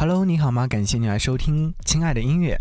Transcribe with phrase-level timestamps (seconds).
[0.00, 0.66] Hello，你好吗？
[0.66, 2.54] 感谢你来收听《亲爱的音乐》。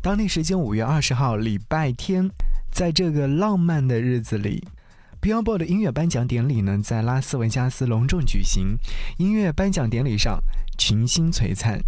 [0.00, 2.30] 当地时间五月二十号，礼拜天，
[2.70, 4.66] 在这个浪漫的日子里
[5.20, 8.78] ，Billboard 的音乐颁奖典礼呢，在拉斯维加斯隆重举行。
[9.18, 10.38] 音乐颁奖典礼上，
[10.78, 11.78] 群星璀璨，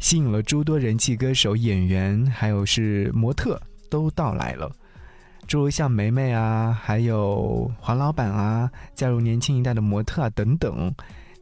[0.00, 4.68] 吸引了诸多人气歌手、演员，还有是模特都到来了。
[5.46, 10.92] 诸如像梅梅啊，还有黄老板啊，加入年轻一代的模特啊等等。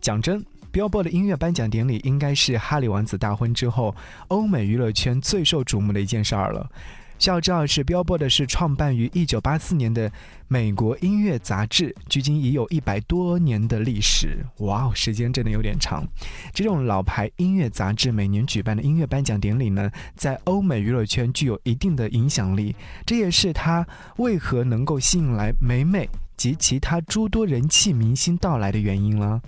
[0.03, 0.45] 讲真。
[0.75, 3.95] Billboard 的音乐颁奖典礼应该是哈里王子大婚之后，
[4.27, 6.69] 欧美娱乐圈最受瞩目的一件事儿了。
[7.17, 10.11] 需要知道是，Billboard 是创办于1984年的
[10.49, 14.45] 美国音乐杂志，距今已有一百多年的历史。
[14.59, 16.05] 哇哦，时间真的有点长。
[16.53, 22.75] 这种老牌音乐杂志每年举办的音乐颁奖典礼呢，在欧美娱乐圈具有一定的影响力，
[23.07, 29.41] 这也是它为何能够吸引来美美及其他诸多人气明星到来的原因了。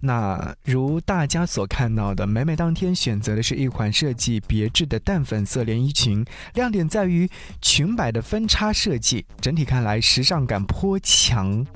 [0.00, 7.28] 那如大家所看到的，美美当天选择的是一款设计别致的淡粉色连衣裙，亮点在于
[7.62, 11.66] 裙摆的分叉设计，整体看来时尚感颇强。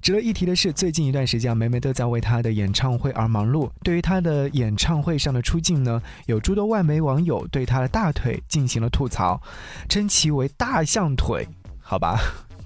[0.00, 3.68] 值得一提的是，最近一段时间，美美都在为她的演唱会而忙碌。
[3.82, 9.42] 对于她的演唱会上的出镜呢，有诸多外媒网友对她的大腿进行了吐槽，
[9.88, 11.46] 称其为“大象腿”。
[11.82, 12.16] 好吧，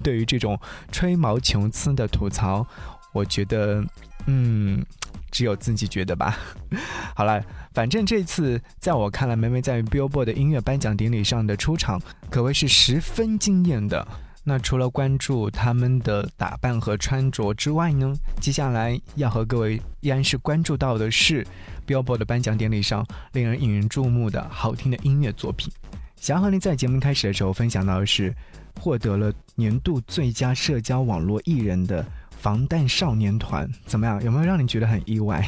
[0.03, 0.57] 对于这种
[0.91, 2.65] 吹毛求疵的吐槽，
[3.11, 3.83] 我觉得。
[4.27, 4.83] 嗯，
[5.31, 6.37] 只有自己觉得吧。
[7.15, 7.43] 好了，
[7.73, 14.07] 反正这次在我看来，梅梅在 Billboard 音乐颁奖典礼上的出场可谓是十分惊艳的。
[14.45, 21.47] 那除了关注他们的打扮和穿着之外呢，接下来要和各位依然是关注到的是
[21.87, 25.71] Billboard 的颁奖典礼上令人引人注目的好听的音乐作品。
[26.17, 28.33] 想要和您在节目开始的时候分享到的是，
[28.79, 32.05] 获得了年度最佳社交网络艺人的。
[32.43, 34.21] 防弹少年团怎么样？
[34.21, 35.47] 有没有让你觉得很意外？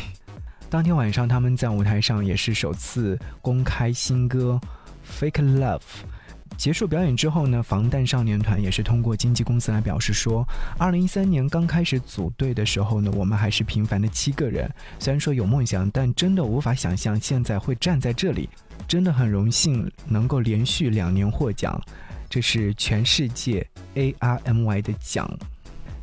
[0.69, 4.57] 当天晚上他们在舞台上也是首次公开新歌
[5.21, 5.79] 《Fake Love》。
[6.55, 10.47] 结束表演之后呢，防弹少年团也是通过经纪公司来表示说，
[10.77, 18.49] 二零一三年刚开始组队的时候呢，我们还是平凡的七个人，虽然说有梦想，但真的无法想象现在会站在这里，
[18.87, 21.77] 真的很荣幸能够连续两年获奖，
[22.29, 25.29] 这是全世界 ARMY 的奖。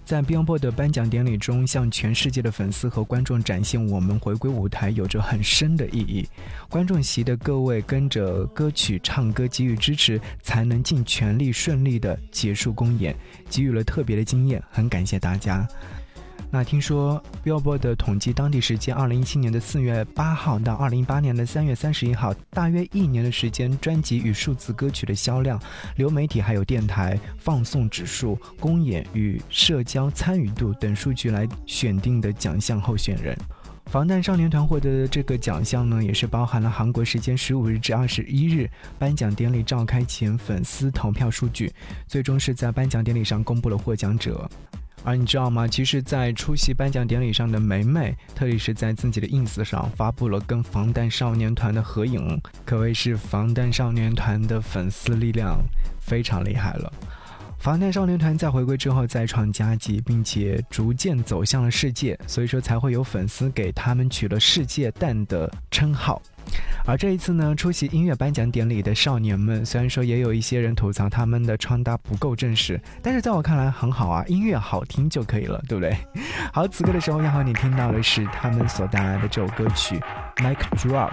[0.04, 6.28] 在 Billboard 的颁奖典礼中，向全世界的粉丝和观众展现我们回归舞台有着很深的意义。
[6.68, 13.16] 观众席的各位跟着歌曲唱歌给予支持，才能尽全力顺利的结束公演，
[13.48, 14.62] 给予了特别的经验。
[14.70, 15.66] 很感谢大家。
[16.54, 25.58] 那听说 Billboard 统计，当地时间二零一七年的四月八号到二零一八年的三月三十一号，大约一年的时间，专辑与数字歌曲的销量、
[25.96, 33.34] 流媒体还有电台放送指数、公演与社交参与度等数据来选定的奖项候选人。
[33.86, 41.72] 防弹少年团获得的这个奖项呢，也是包含了韩国时间十五日至二十一日颁奖典礼召开前粉丝投票数据，
[42.06, 44.46] 最终是在颁奖典礼上公布了获奖者。
[45.04, 45.66] 而你知道吗？
[45.66, 55.58] 其实，在出席颁奖典礼上的梅梅，特地是在自己的 ins 上发布了跟防弹少年团的合影，可谓是防弹少年团的粉丝力量
[56.00, 56.92] 非常厉害了。
[57.58, 66.20] 防弹少年团在回归之后再创佳绩，并且逐渐走向了世界，所以说才会有粉丝给他们取了“世界蛋”的称号。
[66.84, 75.96] 而这一次呢，出席音乐颁奖典礼的少年们，虽然说也有一些人吐槽他们的穿搭不够正式，但是在我看来很好啊，音乐好听就可以了，对不对？
[76.52, 80.00] 好，此刻的时候要和你听到的是他们所带来的这首歌曲
[80.42, 81.10] 《Mike Drop》。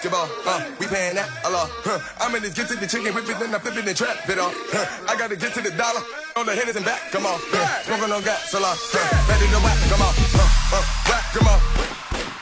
[0.00, 1.68] Basketball, uh, we paying that a lot.
[1.84, 2.00] Huh.
[2.20, 4.16] I'm in this get to the chicken, whip it, then I flip it and trap
[4.24, 4.56] it off.
[4.72, 5.12] Huh.
[5.12, 6.00] I gotta get to the dollar,
[6.40, 7.36] on the hitters and back, come on.
[7.52, 7.84] Huh.
[7.84, 8.80] Smoking on gas, a lot.
[8.80, 8.96] Huh.
[9.28, 10.12] Ready to whack, come on.
[10.16, 10.40] Uh,
[10.72, 11.60] uh, whack, come on.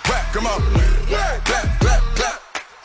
[0.07, 0.61] Whack, come on.
[1.11, 2.37] Clap, clap, clap.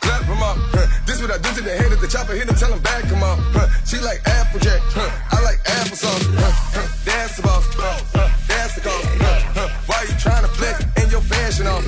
[0.02, 0.56] Clap, come on.
[0.74, 0.86] Huh.
[1.06, 3.06] This what I do to the head of the chopper, hit him, tell him back,
[3.06, 3.38] come on.
[3.54, 3.70] Huh.
[3.86, 5.06] She like Applejack, huh.
[5.06, 6.26] I like applesauce.
[6.34, 6.50] Huh.
[6.74, 6.86] Huh.
[7.06, 7.94] That's the boss, huh.
[8.10, 8.26] Huh.
[8.50, 9.06] that's the cause.
[9.22, 9.38] Huh.
[9.54, 9.68] Huh.
[9.86, 11.86] Why you trying to flex in your fashion off?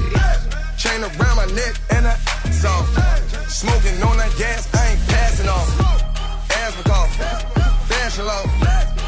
[0.78, 1.74] Chain around my neck
[2.56, 3.50] I soft.
[3.50, 5.68] Smoking on that gas, I ain't passing off.
[6.50, 7.12] Asthma cough,
[7.88, 8.44] fashion low.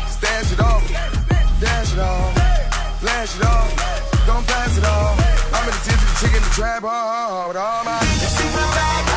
[0.09, 0.85] Stash it off,
[1.61, 4.27] dash it off, flash it off.
[4.27, 5.17] Don't pass it off.
[5.55, 8.01] I'm in the tip of the chicken, the trap hard with all my.
[8.21, 9.08] You see my bag,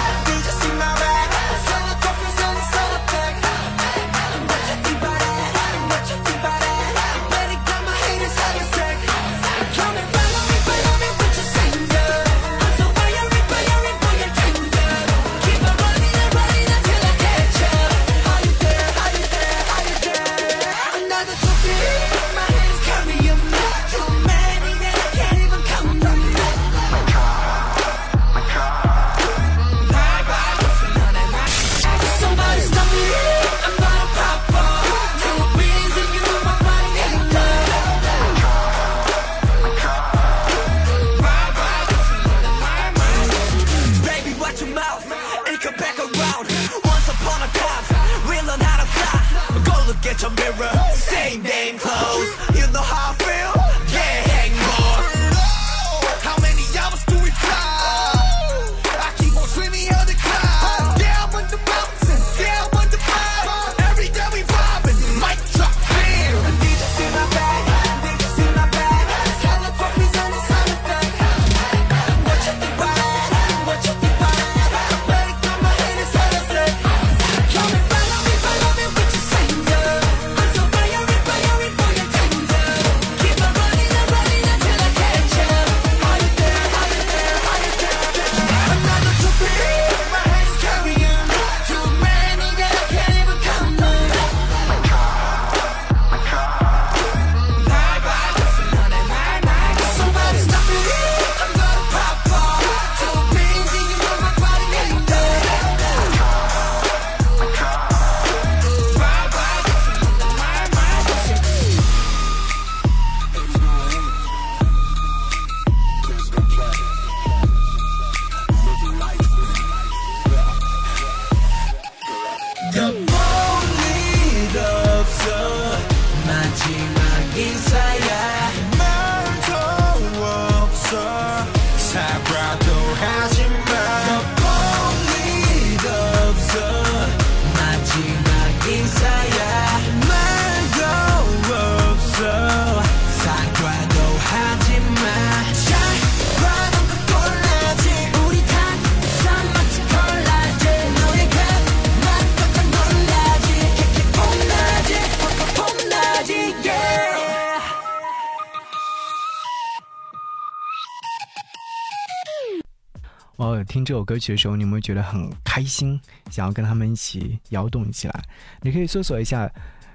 [163.41, 165.99] 哦，听这首歌曲的时候，你有没有觉得很开心，
[166.29, 168.23] 想要跟他们一起摇动起来？
[168.61, 169.51] 你可以搜索一下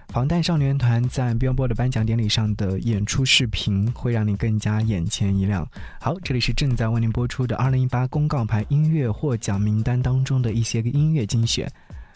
[0.08, 5.64] 防弹少年团在 Billboard 颁奖典礼上的演出视频，会让你更加眼前一亮。
[6.00, 11.70] 好，这里是正在为您播出的2018公告牌音乐获奖名单当中的一些个音乐精选。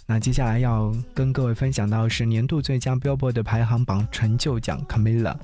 [0.06, 5.37] 那接下来要跟各位分享到是年度最佳 Billboard 排行榜成就奖 Camila。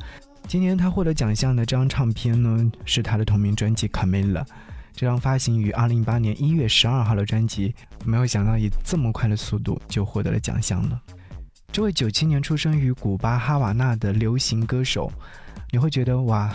[0.49, 4.45] 今年他获得奖项的这张唱片呢，是他的同名专辑 Camila。
[4.97, 7.75] 这张发行于二零一八年一月十二号的专辑，
[8.07, 10.99] 没有想到以这么快的速度就获得了奖项了。
[11.71, 15.13] 这位九七年出生于古巴哈瓦那的流行歌手，
[15.71, 16.51] 你会觉得哇，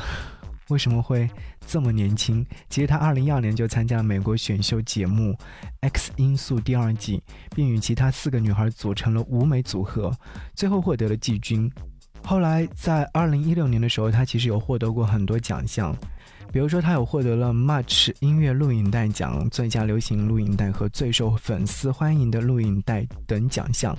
[0.70, 1.30] 为什么会
[1.68, 2.44] 这么年轻？
[2.68, 5.34] 其实他二零一二年就参加了美国选秀节目
[5.82, 7.22] 《X 因素》第二季，
[7.56, 10.12] 并与其他四个女孩组成了舞美组合，
[10.56, 11.72] 最后获得了季军。
[12.24, 15.96] 后来在二零一六年的时候，他其实有获得过很多奖项。
[16.52, 23.98] 比如说，他有获得了 Much 音乐录影带奖、最佳流行录影带和最受粉丝欢迎的录影带等奖项。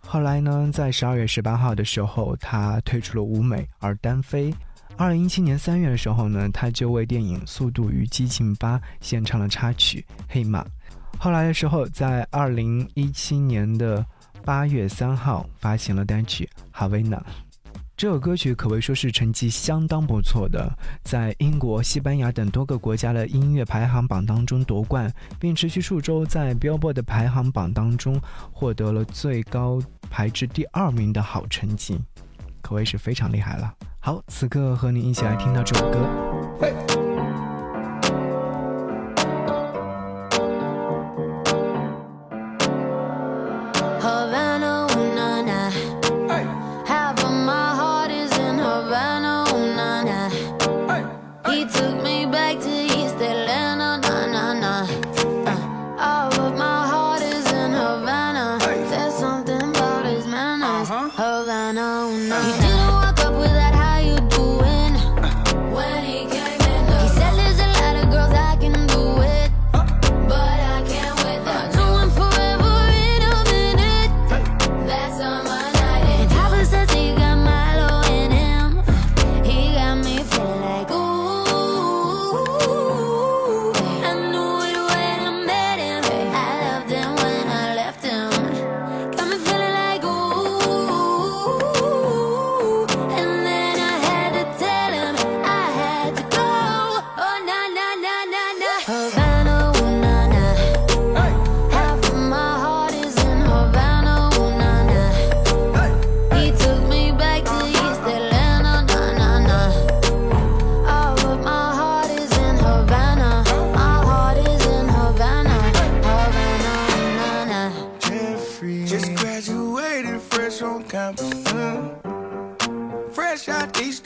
[0.00, 4.52] 后来呢，在十二月十八号的时候，他退出了舞美而单飞。
[4.96, 10.64] 二零一七年三月的时候呢，他就为电影《速度与激情八》献唱了插曲《黑马》。
[11.16, 14.04] 后来的时候，在二零一七年的
[14.44, 17.16] 八月三号发行了单曲《哈维娜》。
[17.98, 28.16] 这首歌曲可谓说是成绩相当不错的，在英国、西班牙等多个国家的音乐排行榜当中夺冠，并持续数周在 Billboard 的排行榜当中
[28.52, 32.00] 获得了最高排至第二名的好成绩，
[32.62, 33.74] 可谓是非常厉害了。
[33.98, 36.87] 好，此刻和你一起来听到这首歌。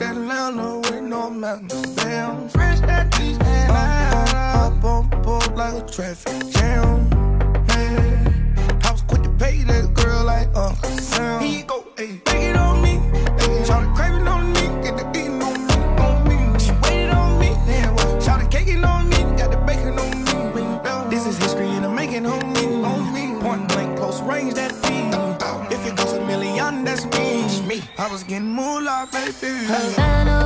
[0.03, 1.95] Atlanta with no mountains.
[1.95, 4.59] Damn, fresh out East Atlanta.
[4.59, 7.09] Up on board like a traffic jam.
[7.67, 11.41] Man, I was quick to pay that girl like Uncle Sam.
[11.41, 12.99] He go, hey, take it on me.
[13.39, 14.61] Hey, shout it craving on me.
[14.83, 15.73] Get the beating on me,
[16.05, 16.59] on me.
[16.59, 17.49] She waited on me.
[17.65, 19.17] Damn, shout it caking on me.
[19.37, 21.09] Got the bacon on me.
[21.09, 22.65] This is history and I'm making on me.
[22.83, 23.39] On me.
[23.41, 25.13] Point blank, close range, that beat.
[25.73, 27.81] If it goes a million, that's me.
[27.97, 28.72] I was getting moolah,
[29.11, 29.65] baby.
[29.65, 30.42] Havana,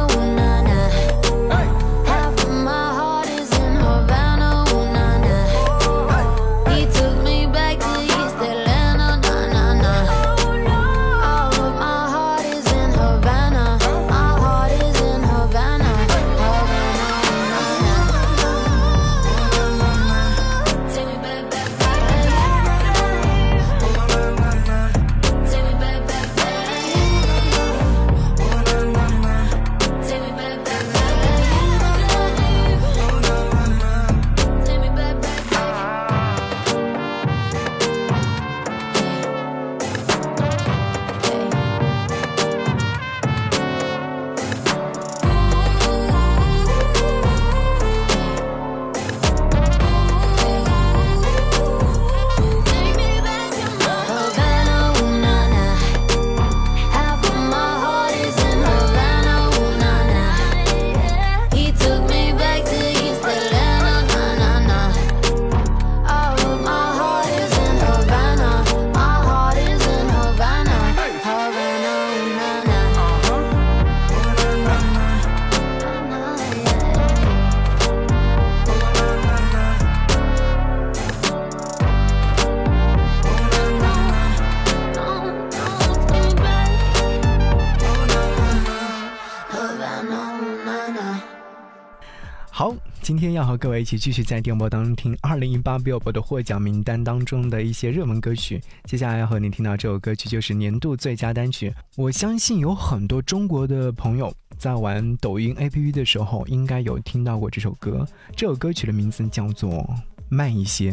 [93.07, 98.61] 今天要和各位一起继续在电波当中听2018 Billboard 的获奖名单当中的一些热门歌曲。
[98.83, 101.73] 接下来要和你听到这首歌曲就是年度最佳单曲。
[101.95, 108.05] 我相信有很多中国的朋友在玩抖音 APP 的时候，应该有听到过这首歌。
[108.35, 109.71] 这首歌曲的名字叫做
[110.27, 110.91] 《慢一些》。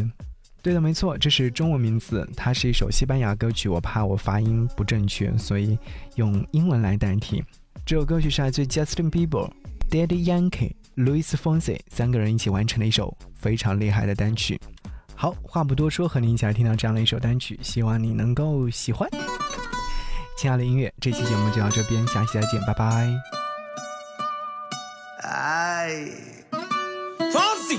[0.62, 3.68] 对的，没错，这是中文名字，它是一首西班牙歌曲。
[3.68, 5.76] 我怕我发音不正确，所以
[6.14, 7.42] 用英文来代替。
[7.84, 9.50] 这首歌曲是来自 Justin Bieber、
[9.90, 14.60] Daddy Yankee、Louis Fonsy 三个人一起完成了一首非常厉害的单曲。
[15.16, 19.08] 好，话不多说，和你一起来听到这样的一首单曲，希望你能够喜欢。
[20.36, 23.12] 亲爱的音乐，这期节目就到这边，下期再见，拜拜。
[25.22, 26.06] 哎
[27.32, 27.78] Fonsi,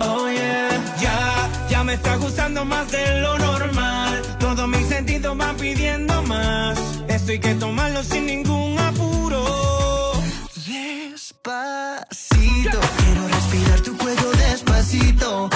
[0.00, 4.22] Oh yeah, ya, ya me está gustando más de lo normal.
[4.38, 6.78] Todos mis sentidos van pidiendo más.
[7.08, 10.12] Esto hay que tomarlo sin ningún apuro.
[10.66, 11.50] Despacito,
[12.98, 15.49] quiero respirar tu cuello despacito.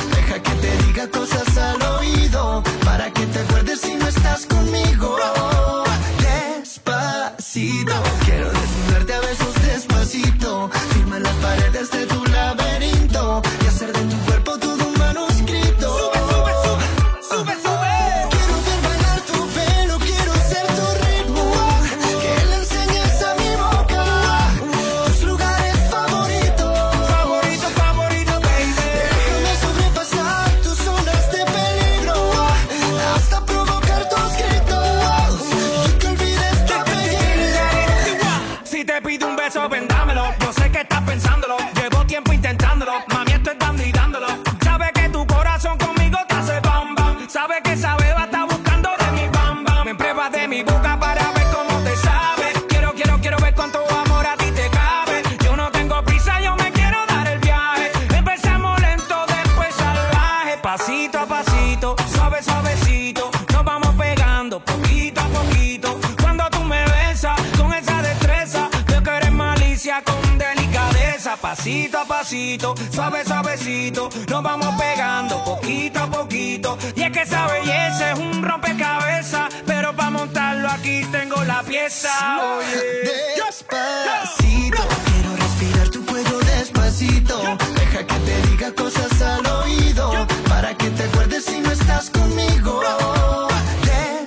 [64.64, 65.99] Poquito a poquito.
[66.21, 69.30] Cuando tú me besas con esa destreza, veo que eres
[69.75, 76.78] paciencia, con delicadeza, pasito a pasito, suave, suavecito, nos vamos pegando poquito a poquito.
[76.94, 82.11] Y es que esa belleza es un rompecabezas, pero para montarlo aquí tengo la pieza.
[82.56, 83.44] Oye.
[83.44, 87.42] Despacito, quiero respirar tu cuello despacito.
[87.75, 92.80] Deja que te diga cosas al oído, para que te acuerdes si no estás conmigo.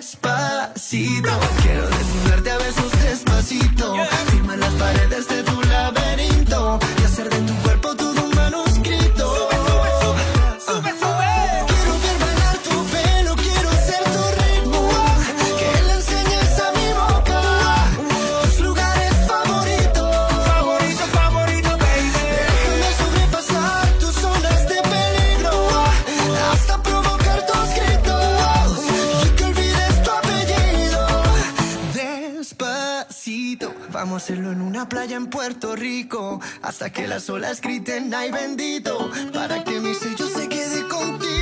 [0.08, 1.30] Despacito,
[1.62, 2.87] quiero desnudarte a besos
[35.30, 40.88] Puerto Rico hasta que las olas griten ay bendito para que mi sello se quede
[40.88, 41.37] contigo.